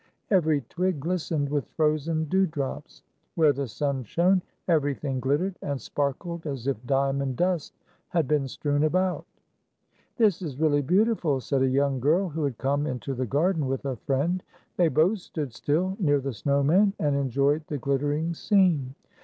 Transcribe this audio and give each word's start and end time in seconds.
Every 0.31 0.61
twig 0.61 0.99
glistened 0.99 1.49
with 1.49 1.67
frozen 1.75 2.23
dewdrops. 2.25 3.03
Where 3.35 3.53
the 3.53 3.67
sun 3.67 4.03
shone, 4.03 4.41
everything 4.67 5.19
glittered 5.19 5.59
and 5.61 5.79
sparkled, 5.79 6.47
as 6.47 6.65
if 6.65 6.83
diamond 6.87 7.35
dust 7.35 7.75
had 8.07 8.27
been 8.27 8.47
strewn 8.47 8.83
about." 8.83 9.27
This 10.17 10.41
is 10.41 10.59
really 10.59 10.81
beautiful," 10.81 11.39
said 11.39 11.61
a 11.61 11.67
young 11.69 11.99
girl 11.99 12.29
who 12.29 12.43
had 12.45 12.57
come 12.57 12.87
into 12.87 13.13
the 13.13 13.27
garden 13.27 13.67
with 13.67 13.85
a 13.85 13.95
friend. 13.95 14.41
They 14.75 14.87
both 14.87 15.19
stood 15.19 15.53
still, 15.53 15.95
near 15.99 16.19
the 16.19 16.33
snow 16.33 16.63
man, 16.63 16.93
and 16.97 17.15
enjoyed 17.15 17.67
the 17.67 17.77
glittering 17.77 18.33
scene. 18.33 18.95